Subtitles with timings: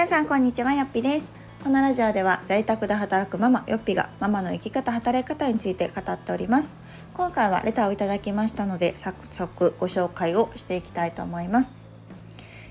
[0.00, 1.30] 皆さんこんにちはよっぴです。
[1.62, 6.72] このラジオでは在宅で働くママよっぴがママの生き方働き方について語っております。
[7.12, 11.74] 今回はレターをいただきましたので早速ご紹介をしていきたいと思います。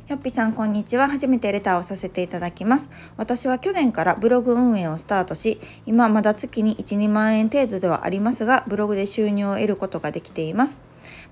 [0.08, 1.08] よっぴさんこんにちは。
[1.08, 2.90] 初めてレターをさせていただきます。
[3.16, 10.82] 私は去年からブログ運営をスタートし今まだ月に1、2万円程度ではありますがブログで収入を得ることができています。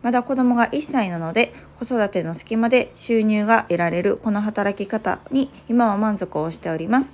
[0.04, 7.12] まだ子供が1歳なので子育ての隙間で収入が得られるこの働き方に今は満足をしております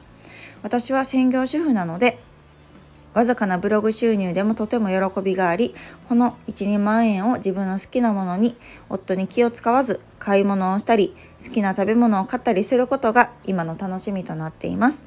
[0.62, 2.20] 私は専業主婦なので
[3.14, 5.76] わずかなブログ収入でもとても喜びがあり、
[6.10, 8.56] この1、2万円を自分の好きなものに、
[8.90, 15.04] 夫に気を使わず買い物をしたり、好きな食べ物を買ったりすることが今の楽しみとなっています。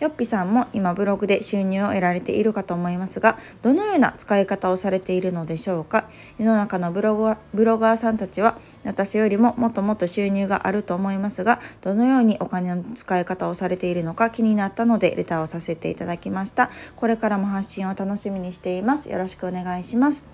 [0.00, 6.10] よっぴさんも今ブログで収入を得られているかと思いますが、どのような使い方をされているのでしょうか？
[6.38, 16.70] 世の中のブログブロガーさんたちは私よりももっともっと収入があると思いますが、どのようにお金の使い方をされているのか気になったのでレターをさせていただきました。
[16.96, 19.08] これからも発信を楽しみにしています。
[19.08, 20.24] よろしくお願いします。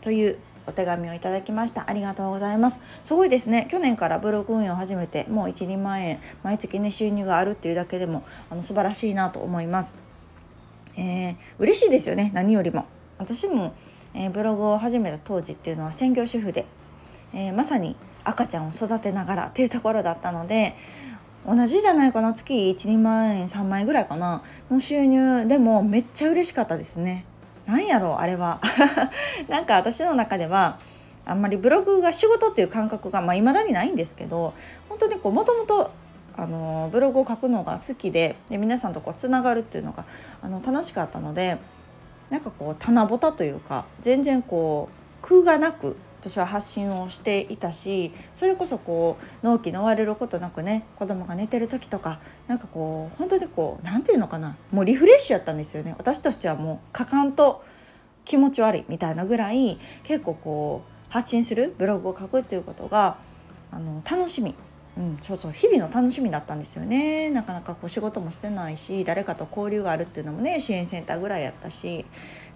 [0.00, 1.88] というお手紙をいただきました。
[1.88, 2.80] ありがとうございます。
[3.02, 3.68] すごいですね。
[3.70, 9.94] 去年からブログ運営を始めてもう12万円毎月ね収入があるっていうだけでもあの素晴らしいなと思います。
[10.96, 12.30] えー、嬉しいですよね。
[12.34, 12.86] 何よりも。
[13.18, 13.74] 私も、
[14.14, 16.66] えー、ブログを始めた当時っていうのは専業主婦で、
[17.32, 20.74] えー、まさに赤ちゃんを育てながらっていうところだったので
[21.46, 22.32] 同じじゃないかな。
[22.32, 24.42] 月12万円3万円ぐらいかな。
[24.70, 27.26] の収入でもめっちゃ嬉しかったですね。
[27.66, 28.60] なんやろうあれは。
[29.48, 30.78] なんか私の中では
[31.26, 34.52] あんまりブログが仕事っていう感覚がまあ、未だにないんですけど
[34.88, 35.90] 本当にこうもともと
[36.36, 40.04] あのブログを書くのが好きでで皆さんとこうつながるっていうのが
[40.42, 41.58] あの楽しかったので
[42.30, 55.94] なんかこう棚ぼたというか全然こう空がなく私は発信をしていたしそれこそこう納期の追われることなくね子供が寝てる時とかなんかこう本当にこう何て言うのかなもうリフレッシュやったんですよね。
[55.98, 57.62] 私としてはもう果敢と
[58.24, 63.18] 気持ち悪いみたいなぐらい結構こう発信するブログを書くっていうことが
[63.70, 64.54] あの楽しみ。
[64.96, 67.28] うん、そうそう日々の楽しみだったんですよね。
[67.28, 72.06] なかなかこう仕事もしてないし誰かと交流があるっていうのもね支援センターぐらいやったし。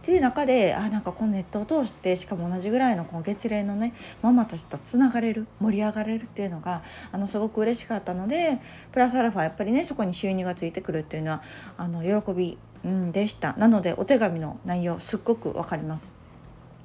[0.03, 3.92] っていう中であなんかこのネットを通してしかも同じぐらいのこう月齢のね
[4.22, 6.82] ママたちとつながれる盛り上がれるっていうのが
[7.12, 8.60] あのすごく嬉しかったので
[8.92, 11.42] プラスアルファやっぱりねそこに収入がついてくるっていうのは
[11.76, 13.54] あの喜び、うん、でした。
[13.54, 16.12] なのでお手紙の内容すっごく分かります。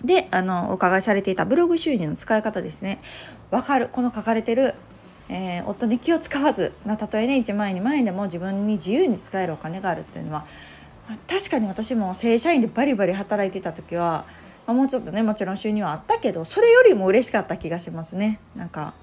[0.03, 2.99] であのお伺いされていたブログ収入の使い方ですね。
[3.51, 3.89] 分かる。
[3.89, 4.75] この書かれてる
[5.29, 10.45] えー、夫に気を使わず、まあ、たとえね1万円2万円でも自分に自由に使えるお金があるっていうのは
[11.27, 14.25] 確かに私も正社員でバリバリ働いてた時は、
[14.65, 18.39] まあ、もうちょっとねもちろん収入はあったけどそれよりも嬉しかった気がしますね。
[18.55, 18.93] なんか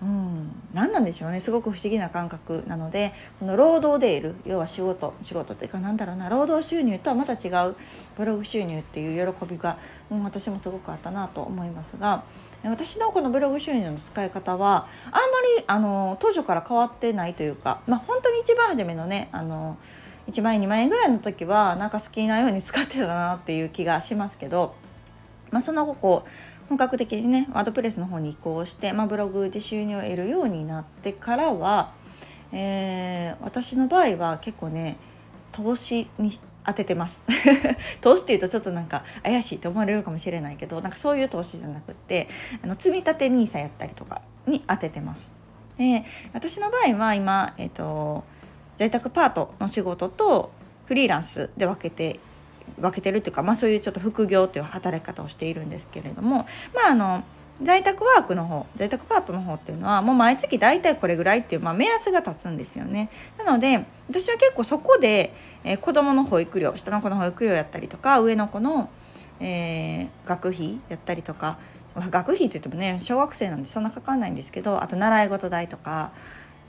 [0.00, 1.40] うん、何なんでしょうね。
[1.40, 7.74] すごく不思議な感覚なのでこの労働でいる要は仕事仕事っていうかなんだろうな労働収入とはまた違う
[8.16, 9.76] ブログ収入っていう喜びが、
[10.10, 12.22] うん、私もすごくあったなと思いますが
[12.62, 15.18] 私のこのブログ収入の使い方はあんま
[15.58, 19.76] りあの当初から変わってないというか、まあ、本当に一番初めのねあの
[20.28, 24.74] 1万円2万円ぐらいの時はなんか好きなように使ってたなっていう気がしますけど、
[25.50, 31.94] まあ、その後こう本格的にねワードプレスの方に移行して、まあ、ブログで収入を得るようになってからは、
[32.52, 34.98] えー、私の場合は結構ね
[35.50, 37.22] 投資に当ててます
[38.02, 42.28] 投資っていうとちょっとなんか怪しいと思われるかもしれないけどなんかそういう投資じゃなくって
[42.62, 45.32] あの積み立て NISA やったりとかに当ててます。
[45.78, 48.24] で私の場合は今、えーと
[48.78, 50.50] 在宅パートの仕事と
[50.86, 52.20] フリーランスで分けて
[52.80, 57.24] 分けてるっていうか、まあ、そういうちょっと副業という働き方をしているんですけれどもまああの
[57.60, 63.10] 在宅ワークの方在宅パートの方っていうのはもう毎月大体これぐらいっていう、まあ、目安が立つんですよね。
[63.36, 65.34] なので私は結構そこで、
[65.64, 68.90] えー、子どもの保育料下の子の保育料やったりとか上の子の、
[69.40, 71.58] えー、学費やったりとか
[71.96, 76.12] 学費って言ってもね小学生なんでそんなかかんないんですけどあと習い事代とか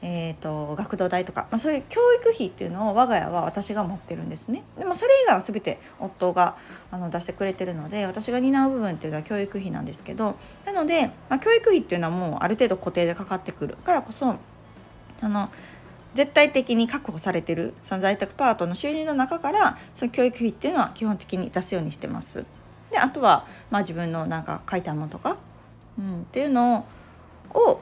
[0.01, 6.55] えーと、学童代とか、まあ、そういう教育費っていうのを我が家は私が持ってるんですねでもそれ以外は全て夫が
[6.89, 10.35] あの出してくれてるので私が担う部分っていうのは教育費なんですけど
[10.65, 14.35] なので、まあ、教育費っていうのはもうある程度固定でかかってくるからこそ
[15.21, 15.49] あの
[16.15, 22.45] 絶対的に確保されてるその在宅パートの収入の中からその教育費っていうのは基本的に出すようにしてます。
[22.89, 25.37] であとは、まあ、自分のなんか書いたものとか、
[25.99, 26.87] うん、っていうの
[27.53, 27.81] を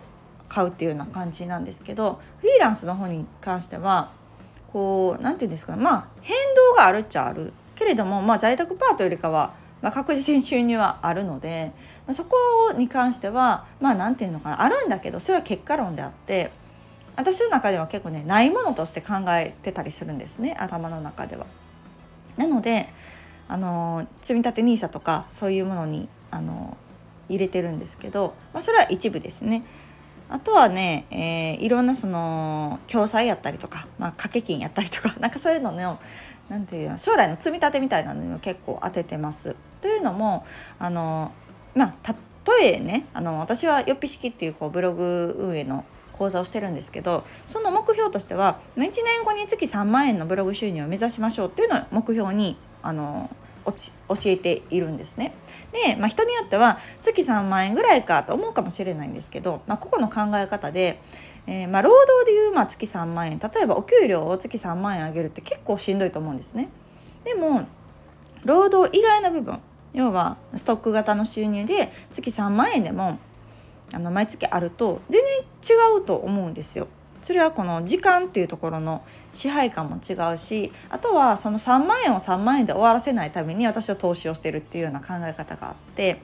[0.50, 4.12] 買うっていうような感じなんですけどフリーランスの方に関しては
[4.72, 11.72] こう何て言うんですかねまあ変動があるっちゃあるけれども、まあ、在宅パートよりかは、まあ、確実に収入はあるので、
[12.06, 12.36] まあ、そこ
[12.76, 16.52] に関してはまあ何て言うのかなあるんだけどそれは結果論であって
[17.16, 21.46] 私の中では結構ねないものとして考えてたりするんですね頭の中では。
[22.38, 22.90] なので
[23.48, 26.78] あの積み立て NISA とかそういうものにあの
[27.30, 29.64] 入れてるんですけど、まあ、それは一部ですね。
[30.30, 36.00] あとはね、えー、いろんなその共済やったりとか、まあ、掛け金やったりとか なんかそういうのの
[36.50, 39.56] なんていうの将来の積み立てみたいなのにも結構当ててます。
[39.82, 40.46] というのも
[40.80, 41.32] あの
[41.76, 42.16] まあ
[42.60, 53.30] 例えねあの私はよっぴ式っていうこうブログ運営の講座をしてるんですけどその目標としては1年後に月3万円のブログ収入を目指しましょうっていうのを目標にあの
[53.72, 55.34] 教えているんですね。
[55.72, 61.00] で、まあ、人によっては月3万円ぐらいかと思うかもしれないんですけど、まあ、個々の考え方で、
[61.48, 66.70] えー、まあ労働でいうまあ月3万円例えばお給料を月3万円上げるって結構しんどいと思うんですね。
[67.24, 67.68] でも
[68.44, 69.60] 労働以外の部分
[69.94, 73.20] 要はストック型の収入で月3万円でも
[73.94, 76.88] あの毎月あると全然違うと思うんですよ。
[77.22, 79.04] それはこの時間っていうところの
[79.34, 86.22] 支配感も違うしあとはその3万円を3万円で終わらせないために私は投資をしてるっていうような考え方があって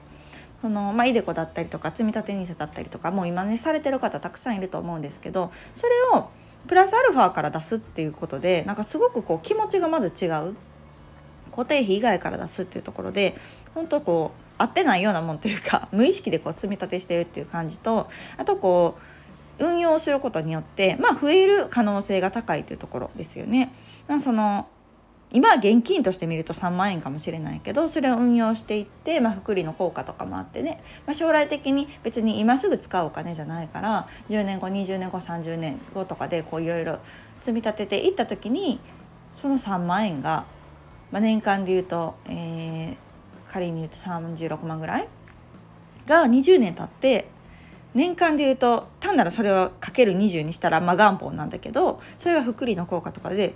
[0.62, 6.30] そのまあ、イデコだったりとか積み立て NISA だったりとかもう今ねされてる方たくさんいると思うんですけどそれを
[6.66, 10.56] プラスアルファから出すっていうことでなんかすごくこう気持ちがまず違う。
[11.50, 13.36] 固定費以外から出すっていうところで
[13.74, 19.13] 本当こう合ってないようなもんというか無意識でこう積み立てしてるっていう感じとあとこう
[19.58, 23.72] 運用することによって、まあ、増える可能性が高いというところですよね。
[24.08, 24.68] まあ、その
[25.34, 37.00] 今は現金として見ると3万円かもしれないけどそれを運用していって、まあ、福利の効果とかもあってね、まあ、将来的に別に今すぐ使うお金じゃないから10年後20年後30年後とかでこういろいろ
[37.40, 38.78] 積み立てていった時に
[39.32, 40.46] その3万円が、
[41.10, 42.96] まあ、年間で言うと、えー、
[43.52, 45.08] 仮に言うと36万ぐらい
[46.06, 47.28] が20年経って
[47.92, 53.54] 年間で言うとなるそれをかける20にしたらまあ元本なんだけどそれが福利の効果とかで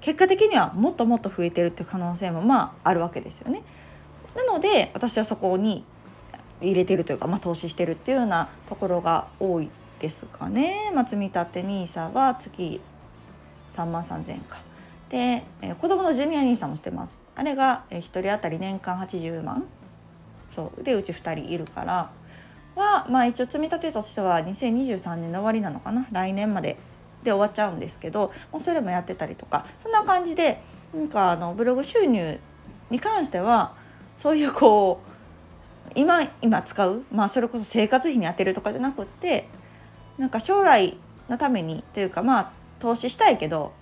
[0.00, 3.62] 結果的にはもっともっと増えてるっていう可能性もまああるわけですよね。
[4.36, 5.84] なので私はそこに
[6.60, 10.90] 入れてるというか、まあ、投資してるっていうようなところが多いですかね。
[10.94, 12.80] まあ、積立て NISA は月
[13.70, 14.58] 3万3,000円か。
[15.08, 17.20] で、えー、子供のジュニア NISA もしてます。
[17.34, 19.66] あれが、えー、1人当たり年間80万
[20.50, 22.10] そうでうち2人いるから
[22.76, 26.76] はまあ一応積み立てとしては2023年の終わりなのかな来年まで
[27.24, 30.62] で終わっちゃうんですけどもうそれもやってたりとかそんな感じで
[30.94, 32.38] なんかあのブログ収入
[32.90, 33.74] に関しては
[34.14, 35.00] そういうこ
[35.88, 39.48] う今今使う、まあ、それこそ生活費に充てるとかじゃなくって
[40.18, 40.96] なんか将来
[41.28, 43.72] のためにというかまあ投資したいけど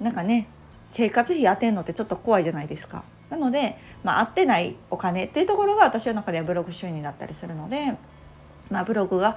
[0.00, 0.48] なんかね
[0.86, 3.04] 生活費当てんのってちょっと怖いじゃないですか。
[3.30, 7.96] なので、まあ、合ってないお金っていうところが私の中ではブログ収入だったりするので、
[8.70, 9.36] まあ、ブログが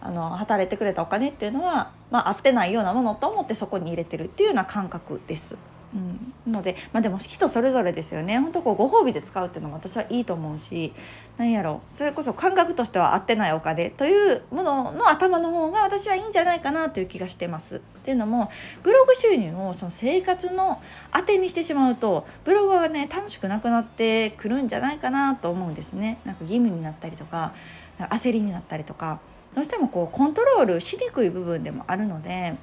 [0.00, 5.56] あの働いてくれたお金っていうのは、まあ、合ってないようなものと思ってそこに入れてるっていうような感覚です。
[5.94, 10.92] うん、ので、まあ、でも人それぞれですよね本当こうご褒美で使うっていうのも私はいいと思うし
[11.36, 17.76] 何やろそれこそ感覚としては合ってないお金というものの頭の方が私はいいんじゃないかなという気がしてます。
[17.76, 18.50] っていうのも
[18.82, 20.82] ブログ収入をその生活の
[21.12, 26.18] 当てにしてしまうとブログがね楽しくなくなってくるんじゃないかなと思うんですね。
[26.24, 27.54] なんか義務になったりとか
[27.98, 29.20] 焦りになったりとか
[29.54, 32.56] どうしてもこうコントロールしにくい部分でもあるので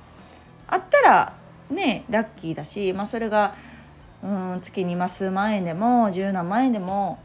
[0.67, 1.40] あったら
[1.71, 3.55] ねラッキーだし、まあ、それが
[4.23, 7.19] うん月にま数万円でも十何万円でも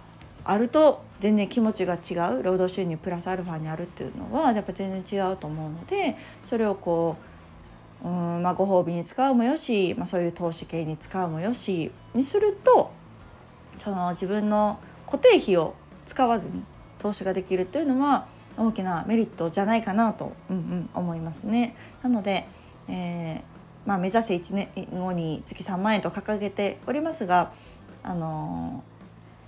[0.45, 7.37] あると全然気持ちが違う労働収入プラスアルファにあるっていうのはやっぱ全然違うと思うのでそれをこう
[8.05, 12.93] うんまあ、ご褒美に使うもよし、まあ、そういう投資系に使うもよしにすると
[13.83, 15.75] その自分の固定費を
[16.05, 16.63] 使わずに
[16.99, 18.27] 投資ができるっていうのは
[18.57, 21.77] 大きなメリットじゃないかなと、うんうん、思いますね。
[22.03, 22.47] なので、
[22.89, 23.56] えー
[23.87, 27.53] まあ、目指せ1年後に月3万円と掲げておりますが、
[28.03, 28.83] あの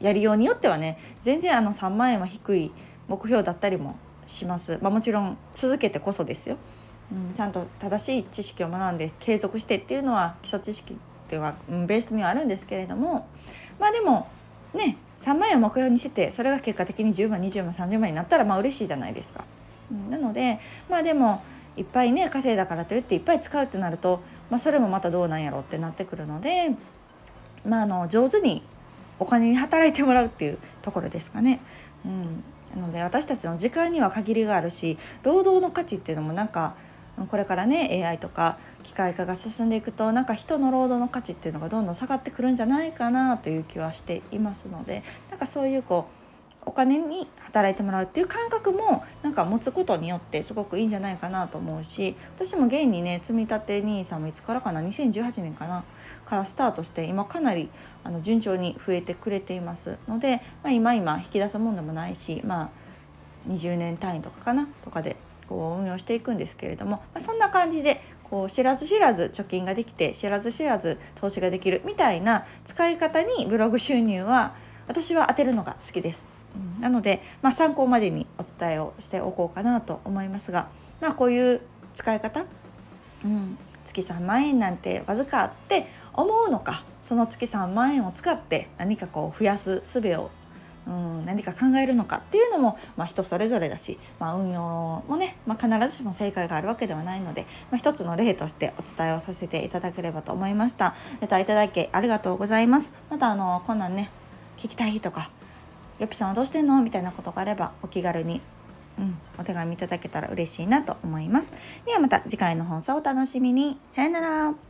[0.01, 2.71] ー、やりようによってはね全然あの3万円は低い
[3.09, 4.79] 目標だったりもします。
[4.81, 6.57] まあ、もちろん続けてこそですよ。
[7.11, 13.27] うん、ちゃんと正しい知識を学んで継続してっていうのは基礎知識っていうのは、うん、ベースにはあるんですけれども
[13.79, 14.29] まあでも
[14.75, 19.45] ね3万円を目標にしててそれが結果的に10万20万30万になったらまあ嬉しいじゃないですか。
[19.91, 21.43] うん、なのでまあでも
[21.79, 24.21] いっぱいね稼いだからといっていっぱい使うってなると、
[24.51, 26.75] まあ、それもまたどうなんやろってなってくるので、
[27.65, 28.63] まあ、あの上手に
[29.19, 31.61] お金に働いてもらうっていうところですかね。
[32.05, 32.45] うん、
[32.75, 36.75] なので私たちの時間には限りがあるし労働の価値っていうのもなんか
[37.27, 46.18] これからね AI とか機械化が進んでいくとなんか人の労働の価値っていうのがどんどん下がってくるんじゃないかなという気はしていますのでなんかそういうこう
[46.69, 55.85] お金に働いてもらうっていう感覚もなんか持つことによってすごくいいんじゃないかなと思うし私も現にね積み立て NISA もいつからかな？2018年かな？
[56.27, 57.71] からスタートして今かなり
[58.05, 62.71] あの順調に増えてくれていますので、まあ、今今引き出すもんでもないしまあ
[63.49, 64.69] 20年単位とかかな？
[64.85, 65.17] とかで
[65.49, 74.55] こう運用していくんですけれども、まあ、そんな感じでこう知らず知らず貯金ができて知らず知らず投資ができるみたいな使い方にブログ収入は
[74.87, 76.38] 私は当てるのが好きです。
[76.81, 80.69] なので、まあ、参考までにお伝えをしておこうかなと思いますが、
[81.01, 81.61] まあ、こういう
[81.95, 82.45] 使い方、
[83.25, 90.31] うん、月3万円なんてわずかって思うのかその月3万円を使って何かこう増やす術を
[90.89, 91.27] うん。
[91.27, 100.95] 何か考えるのかっていうのも、まあ、人それぞれだし、まあ、運用もね、まあ、必ずしも正解があるわけではないので、まあ、一つの例としてお伝えをさせていただければと思いました。
[101.21, 102.93] レタいただきありがとうございます。
[103.11, 104.11] またあのこんなんね
[104.57, 105.31] 聞きたいとか
[105.99, 106.83] よぴさんはどうしてんの？
[106.83, 108.41] みたいなことがあればお気軽に
[108.99, 111.53] うん、お手紙いただけたら嬉しいなと思います。
[111.87, 113.79] ではまた次回の放送をお楽しみに。
[113.91, 114.68] さよなら。